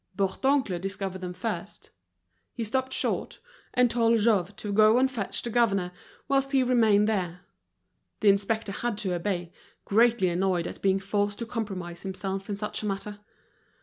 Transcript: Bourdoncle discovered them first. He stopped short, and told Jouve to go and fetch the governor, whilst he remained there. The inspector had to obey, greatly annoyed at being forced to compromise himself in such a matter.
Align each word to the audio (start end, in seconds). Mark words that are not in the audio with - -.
Bourdoncle 0.17 0.79
discovered 0.81 1.21
them 1.21 1.33
first. 1.35 1.91
He 2.53 2.63
stopped 2.63 2.91
short, 2.91 3.39
and 3.71 3.87
told 3.87 4.17
Jouve 4.19 4.55
to 4.55 4.73
go 4.73 4.97
and 4.97 5.11
fetch 5.11 5.43
the 5.43 5.51
governor, 5.51 5.91
whilst 6.27 6.53
he 6.53 6.63
remained 6.63 7.07
there. 7.07 7.41
The 8.21 8.29
inspector 8.29 8.71
had 8.71 8.97
to 8.97 9.13
obey, 9.13 9.51
greatly 9.85 10.29
annoyed 10.29 10.65
at 10.65 10.81
being 10.81 10.97
forced 10.99 11.37
to 11.37 11.45
compromise 11.45 12.01
himself 12.01 12.49
in 12.49 12.55
such 12.55 12.81
a 12.81 12.87
matter. 12.87 13.19